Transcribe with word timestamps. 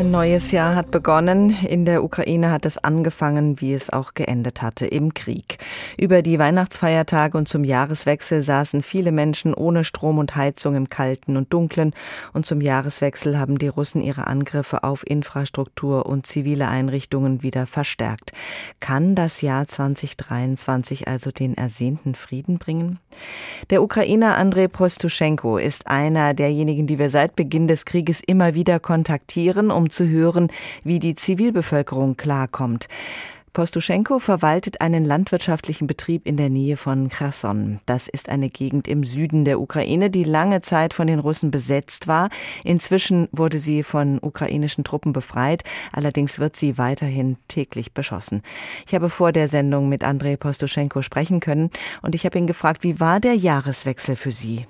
Ein 0.00 0.12
neues 0.12 0.50
Jahr 0.50 0.76
hat 0.76 0.90
begonnen. 0.90 1.54
In 1.68 1.84
der 1.84 2.02
Ukraine 2.02 2.50
hat 2.50 2.64
es 2.64 2.78
angefangen, 2.78 3.60
wie 3.60 3.74
es 3.74 3.90
auch 3.90 4.14
geendet 4.14 4.62
hatte, 4.62 4.86
im 4.86 5.12
Krieg. 5.12 5.58
Über 5.98 6.22
die 6.22 6.38
Weihnachtsfeiertage 6.38 7.36
und 7.36 7.50
zum 7.50 7.64
Jahreswechsel 7.64 8.40
saßen 8.40 8.82
viele 8.82 9.12
Menschen 9.12 9.52
ohne 9.52 9.84
Strom 9.84 10.16
und 10.16 10.34
Heizung 10.36 10.74
im 10.74 10.88
Kalten 10.88 11.36
und 11.36 11.52
Dunklen. 11.52 11.92
Und 12.32 12.46
zum 12.46 12.62
Jahreswechsel 12.62 13.38
haben 13.38 13.58
die 13.58 13.68
Russen 13.68 14.00
ihre 14.00 14.26
Angriffe 14.26 14.84
auf 14.84 15.06
Infrastruktur 15.06 16.06
und 16.06 16.26
zivile 16.26 16.68
Einrichtungen 16.68 17.42
wieder 17.42 17.66
verstärkt. 17.66 18.32
Kann 18.80 19.14
das 19.14 19.42
Jahr 19.42 19.68
2023 19.68 21.08
also 21.08 21.30
den 21.30 21.58
ersehnten 21.58 22.14
Frieden 22.14 22.56
bringen? 22.56 22.98
Der 23.68 23.82
Ukrainer 23.82 24.38
Andrei 24.38 24.66
Prostuschenko 24.66 25.58
ist 25.58 25.88
einer 25.88 26.32
derjenigen, 26.32 26.86
die 26.86 26.98
wir 26.98 27.10
seit 27.10 27.36
Beginn 27.36 27.68
des 27.68 27.84
Krieges 27.84 28.22
immer 28.26 28.54
wieder 28.54 28.80
kontaktieren, 28.80 29.70
um 29.70 29.89
zu 29.90 30.08
hören, 30.08 30.48
wie 30.84 30.98
die 30.98 31.14
Zivilbevölkerung 31.14 32.16
klarkommt. 32.16 32.88
Postuschenko 33.52 34.20
verwaltet 34.20 34.80
einen 34.80 35.04
landwirtschaftlichen 35.04 35.88
Betrieb 35.88 36.24
in 36.24 36.36
der 36.36 36.50
Nähe 36.50 36.76
von 36.76 37.10
Cherson. 37.10 37.80
Das 37.84 38.06
ist 38.06 38.28
eine 38.28 38.48
Gegend 38.48 38.86
im 38.86 39.02
Süden 39.02 39.44
der 39.44 39.60
Ukraine, 39.60 40.08
die 40.08 40.22
lange 40.22 40.60
Zeit 40.60 40.94
von 40.94 41.08
den 41.08 41.18
Russen 41.18 41.50
besetzt 41.50 42.06
war. 42.06 42.30
Inzwischen 42.62 43.28
wurde 43.32 43.58
sie 43.58 43.82
von 43.82 44.20
ukrainischen 44.22 44.84
Truppen 44.84 45.12
befreit. 45.12 45.64
Allerdings 45.92 46.38
wird 46.38 46.54
sie 46.54 46.78
weiterhin 46.78 47.38
täglich 47.48 47.92
beschossen. 47.92 48.42
Ich 48.86 48.94
habe 48.94 49.10
vor 49.10 49.32
der 49.32 49.48
Sendung 49.48 49.88
mit 49.88 50.04
Andrei 50.04 50.36
Postuschenko 50.36 51.02
sprechen 51.02 51.40
können 51.40 51.70
und 52.02 52.14
ich 52.14 52.24
habe 52.24 52.38
ihn 52.38 52.46
gefragt, 52.46 52.84
wie 52.84 53.00
war 53.00 53.18
der 53.18 53.34
Jahreswechsel 53.34 54.14
für 54.14 54.32
Sie? 54.32 54.66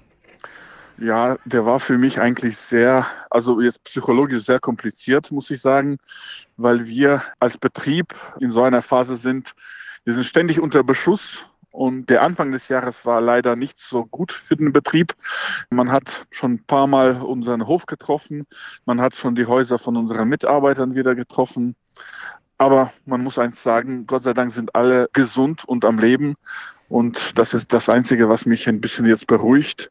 Ja, 1.00 1.38
der 1.46 1.64
war 1.64 1.80
für 1.80 1.96
mich 1.96 2.20
eigentlich 2.20 2.59
sehr, 2.59 3.06
also 3.30 3.62
jetzt 3.62 3.84
psychologisch 3.84 4.42
sehr 4.42 4.58
kompliziert, 4.58 5.32
muss 5.32 5.50
ich 5.50 5.62
sagen, 5.62 5.96
weil 6.58 6.86
wir 6.86 7.22
als 7.38 7.56
Betrieb 7.56 8.14
in 8.38 8.50
so 8.50 8.62
einer 8.62 8.82
Phase 8.82 9.16
sind, 9.16 9.55
wir 10.05 10.12
sind 10.12 10.25
ständig 10.25 10.60
unter 10.60 10.84
Beschuss 10.84 11.47
und 11.72 12.10
der 12.10 12.22
Anfang 12.22 12.50
des 12.50 12.69
Jahres 12.69 13.06
war 13.06 13.22
leider 13.22 13.56
nicht 13.56 13.78
so 13.78 14.05
gut 14.05 14.30
für 14.30 14.56
den 14.56 14.75
Betrieb. 14.75 15.14
Man 15.70 15.91
hat 15.91 16.27
schon 16.30 16.55
ein 16.55 16.64
paar 16.64 16.86
Mal 16.86 17.22
unseren 17.22 17.66
Hof 17.66 17.86
getroffen. 17.86 18.47
Man 18.84 19.00
hat 19.00 19.16
schon 19.16 19.34
die 19.34 19.47
Häuser 19.47 19.78
von 19.78 19.97
unseren 19.97 20.28
Mitarbeitern 20.28 20.94
wieder 20.94 21.14
getroffen. 21.14 21.77
Aber 22.58 22.92
man 23.06 23.22
muss 23.22 23.38
eins 23.38 23.62
sagen, 23.62 24.06
Gott 24.06 24.25
sei 24.25 24.34
Dank 24.34 24.50
sind 24.50 24.75
alle 24.75 25.08
gesund 25.14 25.64
und 25.64 25.86
am 25.86 25.98
Leben. 25.98 26.34
Und 26.91 27.38
das 27.38 27.55
ist 27.55 27.72
das 27.72 27.88
Einzige, 27.88 28.28
was 28.28 28.44
mich 28.44 28.69
ein 28.69 28.83
bisschen 28.83 29.06
jetzt 29.06 29.27
beruhigt 29.27 29.88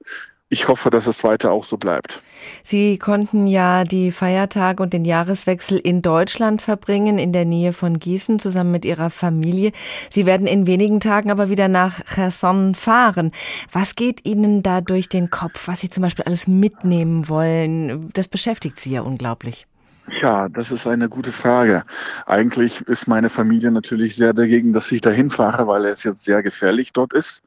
ich 0.50 0.68
hoffe, 0.68 0.90
dass 0.90 1.06
es 1.06 1.24
weiter 1.24 1.52
auch 1.52 1.64
so 1.64 1.78
bleibt. 1.78 2.24
Sie 2.64 2.98
konnten 2.98 3.46
ja 3.46 3.84
die 3.84 4.12
Feiertage 4.12 4.82
und 4.82 4.94
den 4.94 5.06
Jahreswechsel 5.06 5.78
in 5.78 6.02
Deutschland 6.02 6.62
verbringen, 6.62 7.20
in 7.20 7.32
der 7.32 7.46
Nähe 7.46 7.72
von 7.72 8.00
Gießen, 8.00 8.40
zusammen 8.40 8.72
mit 8.72 8.84
Ihrer 8.84 9.12
Familie. 9.12 9.72
Sie 10.10 10.26
werden 10.26 10.48
in 10.48 10.66
wenigen 10.66 11.00
Tagen 11.00 11.30
aber 11.30 11.50
wieder 11.50 11.68
nach 11.68 12.04
Cherson 12.04 12.74
fahren. 12.74 13.32
Was 13.72 13.96
geht 13.96 14.26
Ihnen 14.26 14.64
da 14.64 14.82
durch 14.82 15.08
den 15.08 15.30
Kopf, 15.30 15.68
was 15.68 15.82
Sie 15.82 15.90
zum 15.90 16.02
Beispiel 16.02 16.26
alles 16.26 16.48
mitnehmen 16.48 17.30
wollen? 17.30 18.10
Das 18.14 18.28
beschäftigt 18.28 18.80
Sie 18.80 18.92
ja 18.92 19.02
unglaublich. 19.02 19.69
Ja, 20.12 20.50
das 20.50 20.72
ist 20.72 20.88
eine 20.88 21.08
gute 21.10 21.32
Frage. 21.32 21.84
Eigentlich 22.26 22.82
ist 22.82 23.08
meine 23.08 23.30
Familie 23.30 23.72
natürlich 23.72 24.16
sehr 24.16 24.34
dagegen, 24.34 24.74
dass 24.74 24.92
ich 24.92 25.02
dahin 25.02 25.30
fahre, 25.30 25.68
weil 25.68 25.86
es 25.86 26.04
jetzt 26.04 26.24
sehr 26.24 26.42
gefährlich 26.42 26.94
dort 26.94 27.14
ist. 27.14 27.44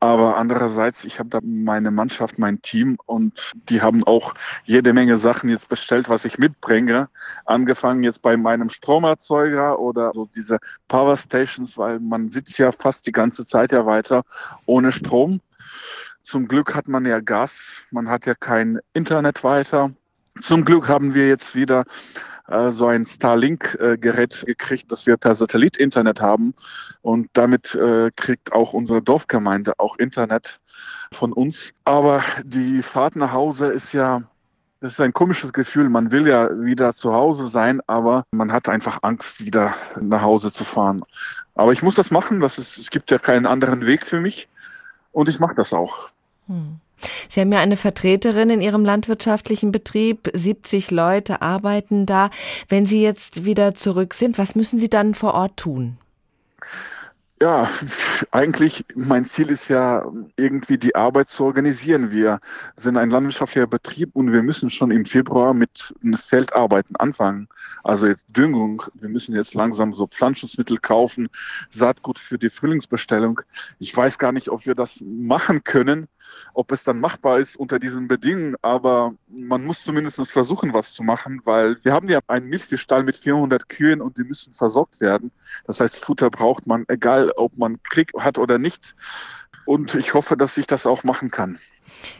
Aber 0.00 0.36
andererseits, 0.36 1.04
ich 1.04 1.18
habe 1.18 1.28
da 1.28 1.40
meine 1.42 1.90
Mannschaft, 1.90 2.38
mein 2.38 2.62
Team 2.62 2.98
und 3.06 3.52
die 3.68 3.82
haben 3.82 4.04
auch 4.04 4.34
jede 4.64 4.92
Menge 4.92 5.16
Sachen 5.16 5.48
jetzt 5.48 5.68
bestellt, 5.68 6.08
was 6.08 6.24
ich 6.24 6.38
mitbringe. 6.38 7.08
Angefangen 7.46 8.04
jetzt 8.04 8.22
bei 8.22 8.36
meinem 8.36 8.68
Stromerzeuger 8.68 9.78
oder 9.78 10.12
so 10.12 10.26
diese 10.26 10.58
Power 10.86 11.16
Stations, 11.16 11.76
weil 11.78 11.98
man 12.00 12.28
sitzt 12.28 12.58
ja 12.58 12.70
fast 12.70 13.06
die 13.06 13.12
ganze 13.12 13.44
Zeit 13.44 13.72
ja 13.72 13.86
weiter 13.86 14.22
ohne 14.66 14.92
Strom. 14.92 15.40
Zum 16.22 16.46
Glück 16.46 16.76
hat 16.76 16.86
man 16.86 17.04
ja 17.06 17.20
Gas, 17.20 17.82
man 17.90 18.08
hat 18.08 18.26
ja 18.26 18.34
kein 18.34 18.78
Internet 18.92 19.42
weiter. 19.42 19.92
Zum 20.40 20.64
Glück 20.64 20.88
haben 20.88 21.14
wir 21.14 21.28
jetzt 21.28 21.54
wieder 21.54 21.84
äh, 22.46 22.70
so 22.70 22.86
ein 22.86 23.04
Starlink-Gerät 23.04 24.44
gekriegt, 24.46 24.90
dass 24.90 25.06
wir 25.06 25.16
per 25.16 25.34
Satellit 25.34 25.76
Internet 25.76 26.20
haben. 26.20 26.54
Und 27.02 27.28
damit 27.34 27.74
äh, 27.74 28.10
kriegt 28.14 28.52
auch 28.52 28.72
unsere 28.72 29.02
Dorfgemeinde 29.02 29.74
auch 29.78 29.98
Internet 29.98 30.60
von 31.12 31.32
uns. 31.32 31.72
Aber 31.84 32.22
die 32.44 32.82
Fahrt 32.82 33.16
nach 33.16 33.32
Hause 33.32 33.66
ist 33.66 33.92
ja 33.92 34.22
das 34.80 34.92
ist 34.92 35.00
ein 35.00 35.12
komisches 35.12 35.52
Gefühl. 35.52 35.88
Man 35.88 36.12
will 36.12 36.28
ja 36.28 36.50
wieder 36.60 36.94
zu 36.94 37.12
Hause 37.12 37.48
sein, 37.48 37.80
aber 37.88 38.24
man 38.30 38.52
hat 38.52 38.68
einfach 38.68 39.00
Angst, 39.02 39.44
wieder 39.44 39.74
nach 40.00 40.22
Hause 40.22 40.52
zu 40.52 40.64
fahren. 40.64 41.02
Aber 41.56 41.72
ich 41.72 41.82
muss 41.82 41.96
das 41.96 42.12
machen. 42.12 42.38
Das 42.38 42.58
ist, 42.58 42.78
es 42.78 42.90
gibt 42.90 43.10
ja 43.10 43.18
keinen 43.18 43.46
anderen 43.46 43.86
Weg 43.86 44.06
für 44.06 44.20
mich. 44.20 44.48
Und 45.10 45.28
ich 45.28 45.40
mache 45.40 45.56
das 45.56 45.72
auch. 45.72 46.10
Hm. 46.46 46.78
Sie 47.28 47.40
haben 47.40 47.52
ja 47.52 47.60
eine 47.60 47.76
Vertreterin 47.76 48.50
in 48.50 48.60
Ihrem 48.60 48.84
landwirtschaftlichen 48.84 49.72
Betrieb. 49.72 50.30
70 50.32 50.90
Leute 50.90 51.42
arbeiten 51.42 52.06
da. 52.06 52.30
Wenn 52.68 52.86
Sie 52.86 53.02
jetzt 53.02 53.44
wieder 53.44 53.74
zurück 53.74 54.14
sind, 54.14 54.38
was 54.38 54.54
müssen 54.54 54.78
Sie 54.78 54.88
dann 54.88 55.14
vor 55.14 55.34
Ort 55.34 55.56
tun? 55.56 55.98
Ja, 57.40 57.70
eigentlich 58.32 58.84
mein 58.96 59.24
Ziel 59.24 59.50
ist 59.50 59.68
ja 59.68 60.10
irgendwie 60.36 60.76
die 60.76 60.96
Arbeit 60.96 61.28
zu 61.28 61.44
organisieren. 61.44 62.10
Wir 62.10 62.40
sind 62.74 62.96
ein 62.96 63.10
landwirtschaftlicher 63.10 63.68
Betrieb 63.68 64.10
und 64.14 64.32
wir 64.32 64.42
müssen 64.42 64.70
schon 64.70 64.90
im 64.90 65.04
Februar 65.04 65.54
mit 65.54 65.94
Feldarbeiten 66.16 66.96
anfangen. 66.96 67.48
Also 67.84 68.06
jetzt 68.08 68.26
Düngung. 68.36 68.82
Wir 68.94 69.08
müssen 69.08 69.36
jetzt 69.36 69.54
langsam 69.54 69.92
so 69.92 70.08
Pflanzenschutzmittel 70.08 70.78
kaufen, 70.78 71.28
Saatgut 71.70 72.18
für 72.18 72.38
die 72.38 72.50
Frühlingsbestellung. 72.50 73.40
Ich 73.78 73.96
weiß 73.96 74.18
gar 74.18 74.32
nicht, 74.32 74.48
ob 74.48 74.66
wir 74.66 74.74
das 74.74 75.00
machen 75.00 75.62
können, 75.62 76.08
ob 76.54 76.72
es 76.72 76.84
dann 76.84 77.00
machbar 77.00 77.38
ist 77.38 77.56
unter 77.56 77.78
diesen 77.78 78.08
Bedingungen, 78.08 78.56
aber 78.62 79.14
man 79.28 79.64
muss 79.64 79.84
zumindest 79.84 80.26
versuchen, 80.30 80.74
was 80.74 80.92
zu 80.92 81.02
machen, 81.02 81.40
weil 81.44 81.76
wir 81.84 81.92
haben 81.92 82.08
ja 82.08 82.20
einen 82.26 82.48
Milchviehstall 82.48 83.02
mit 83.02 83.16
400 83.16 83.68
Kühen 83.68 84.00
und 84.00 84.16
die 84.18 84.24
müssen 84.24 84.52
versorgt 84.52 85.00
werden. 85.00 85.30
Das 85.66 85.80
heißt, 85.80 85.98
Futter 86.04 86.30
braucht 86.30 86.66
man, 86.66 86.84
egal 86.88 87.30
ob 87.36 87.56
man 87.58 87.82
Krieg 87.82 88.12
hat 88.18 88.38
oder 88.38 88.58
nicht. 88.58 88.94
Und 89.64 89.94
ich 89.94 90.14
hoffe, 90.14 90.36
dass 90.36 90.56
ich 90.56 90.66
das 90.66 90.86
auch 90.86 91.04
machen 91.04 91.30
kann. 91.30 91.58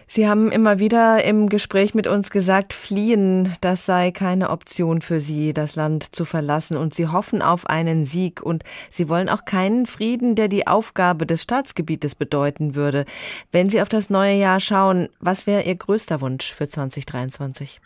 Sie 0.06 0.28
haben 0.28 0.50
immer 0.50 0.78
wieder 0.78 1.24
im 1.24 1.48
Gespräch 1.48 1.94
mit 1.94 2.06
uns 2.06 2.30
gesagt, 2.30 2.72
fliehen, 2.72 3.52
das 3.60 3.86
sei 3.86 4.10
keine 4.10 4.50
Option 4.50 5.02
für 5.02 5.20
Sie, 5.20 5.52
das 5.52 5.76
Land 5.76 6.14
zu 6.14 6.24
verlassen. 6.24 6.76
Und 6.76 6.94
Sie 6.94 7.08
hoffen 7.08 7.42
auf 7.42 7.66
einen 7.66 8.06
Sieg. 8.06 8.42
Und 8.42 8.64
Sie 8.90 9.08
wollen 9.08 9.28
auch 9.28 9.44
keinen 9.44 9.86
Frieden, 9.86 10.34
der 10.34 10.48
die 10.48 10.66
Aufgabe 10.66 11.26
des 11.26 11.42
Staatsgebietes 11.42 12.14
bedeuten 12.14 12.74
würde. 12.74 13.04
Wenn 13.52 13.68
Sie 13.68 13.82
auf 13.82 13.88
das 13.88 14.10
neue 14.10 14.34
Jahr 14.34 14.60
schauen, 14.60 15.08
was 15.20 15.46
wäre 15.46 15.62
Ihr 15.62 15.76
größter 15.76 16.20
Wunsch 16.20 16.52
für 16.52 16.68
2023? 16.68 17.80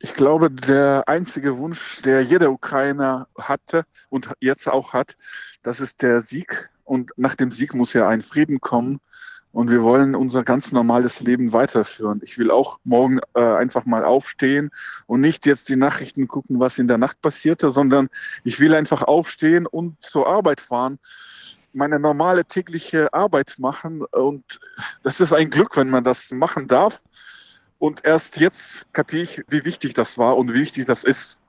Ich 0.00 0.14
glaube, 0.14 0.50
der 0.50 1.08
einzige 1.08 1.56
Wunsch, 1.56 2.02
der 2.02 2.20
jeder 2.20 2.50
Ukrainer 2.50 3.26
hatte 3.38 3.86
und 4.10 4.32
jetzt 4.40 4.68
auch 4.68 4.92
hat, 4.92 5.16
das 5.62 5.80
ist 5.80 6.02
der 6.02 6.20
Sieg. 6.20 6.68
Und 6.84 7.12
nach 7.16 7.34
dem 7.34 7.50
Sieg 7.50 7.74
muss 7.74 7.94
ja 7.94 8.06
ein 8.06 8.20
Frieden 8.20 8.60
kommen. 8.60 9.00
Und 9.54 9.70
wir 9.70 9.84
wollen 9.84 10.16
unser 10.16 10.42
ganz 10.42 10.72
normales 10.72 11.20
Leben 11.20 11.52
weiterführen. 11.52 12.20
Ich 12.24 12.38
will 12.38 12.50
auch 12.50 12.80
morgen 12.82 13.20
äh, 13.34 13.40
einfach 13.40 13.86
mal 13.86 14.04
aufstehen 14.04 14.70
und 15.06 15.20
nicht 15.20 15.46
jetzt 15.46 15.68
die 15.68 15.76
Nachrichten 15.76 16.26
gucken, 16.26 16.58
was 16.58 16.78
in 16.78 16.88
der 16.88 16.98
Nacht 16.98 17.22
passierte, 17.22 17.70
sondern 17.70 18.08
ich 18.42 18.58
will 18.58 18.74
einfach 18.74 19.02
aufstehen 19.02 19.66
und 19.66 20.02
zur 20.02 20.28
Arbeit 20.28 20.60
fahren 20.60 20.98
meine 21.72 22.00
normale 22.00 22.44
tägliche 22.44 23.12
Arbeit 23.14 23.54
machen. 23.58 24.02
Und 24.02 24.60
das 25.02 25.20
ist 25.20 25.32
ein 25.32 25.50
Glück, 25.50 25.76
wenn 25.76 25.90
man 25.90 26.04
das 26.04 26.32
machen 26.32 26.66
darf. 26.66 27.02
Und 27.78 28.04
erst 28.04 28.40
jetzt 28.40 28.86
kapiere 28.92 29.22
ich, 29.22 29.42
wie 29.48 29.64
wichtig 29.64 29.94
das 29.94 30.18
war 30.18 30.36
und 30.36 30.52
wie 30.52 30.60
wichtig 30.60 30.86
das 30.86 31.04
ist. 31.04 31.40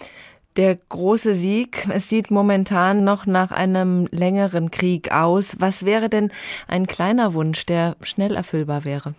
Der 0.56 0.78
große 0.78 1.36
Sieg, 1.36 1.86
es 1.90 2.08
sieht 2.08 2.32
momentan 2.32 3.04
noch 3.04 3.26
nach 3.26 3.52
einem 3.52 4.08
längeren 4.12 4.72
Krieg 4.72 5.12
aus. 5.12 5.58
Was 5.60 5.86
wäre 5.86 6.10
denn 6.10 6.32
ein 6.68 6.88
kleiner 6.88 7.34
Wunsch, 7.34 7.66
der 7.66 7.98
schnell 8.02 8.36
erfüllbar 8.36 8.86
wäre? 8.86 9.16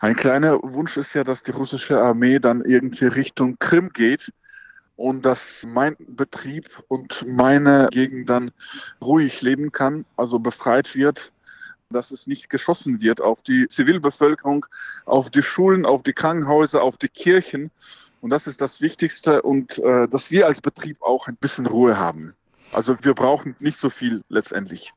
Ein 0.00 0.16
kleiner 0.16 0.58
Wunsch 0.62 0.98
ist 0.98 1.14
ja, 1.14 1.24
dass 1.24 1.42
die 1.42 1.52
russische 1.52 2.00
Armee 2.00 2.38
dann 2.38 2.62
irgendwie 2.64 3.06
Richtung 3.06 3.58
Krim 3.58 3.90
geht 3.94 4.30
und 4.96 5.24
dass 5.24 5.66
mein 5.66 5.96
Betrieb 5.98 6.66
und 6.88 7.26
meine 7.26 7.88
Gegend 7.90 8.28
dann 8.28 8.50
ruhig 9.02 9.40
leben 9.40 9.72
kann, 9.72 10.04
also 10.16 10.38
befreit 10.38 10.94
wird 10.94 11.32
dass 11.90 12.12
es 12.12 12.26
nicht 12.26 12.50
geschossen 12.50 13.00
wird 13.00 13.20
auf 13.20 13.42
die 13.42 13.66
Zivilbevölkerung, 13.66 14.66
auf 15.06 15.30
die 15.30 15.42
Schulen, 15.42 15.84
auf 15.84 16.02
die 16.02 16.12
Krankenhäuser, 16.12 16.82
auf 16.82 16.96
die 16.96 17.08
Kirchen. 17.08 17.70
Und 18.20 18.30
das 18.30 18.46
ist 18.46 18.60
das 18.60 18.80
Wichtigste 18.80 19.42
und 19.42 19.78
äh, 19.78 20.06
dass 20.06 20.30
wir 20.30 20.46
als 20.46 20.60
Betrieb 20.60 21.00
auch 21.02 21.26
ein 21.26 21.36
bisschen 21.36 21.66
Ruhe 21.66 21.96
haben. 21.96 22.34
Also 22.72 23.02
wir 23.02 23.14
brauchen 23.14 23.56
nicht 23.60 23.78
so 23.78 23.90
viel 23.90 24.22
letztendlich. 24.28 24.92